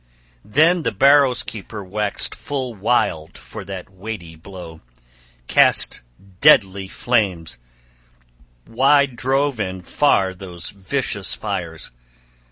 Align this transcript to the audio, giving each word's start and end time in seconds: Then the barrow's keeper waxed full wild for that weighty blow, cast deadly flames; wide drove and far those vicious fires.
Then 0.43 0.81
the 0.81 0.91
barrow's 0.91 1.43
keeper 1.43 1.83
waxed 1.83 2.33
full 2.33 2.73
wild 2.73 3.37
for 3.37 3.63
that 3.65 3.87
weighty 3.87 4.35
blow, 4.35 4.81
cast 5.45 6.01
deadly 6.39 6.87
flames; 6.87 7.59
wide 8.65 9.15
drove 9.15 9.59
and 9.59 9.85
far 9.87 10.33
those 10.33 10.71
vicious 10.71 11.35
fires. 11.35 11.91